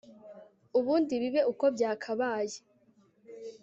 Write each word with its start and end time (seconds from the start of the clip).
ubundi 0.77 1.13
bibe 1.21 1.41
uko 1.51 1.65
byakabaye 1.75 2.57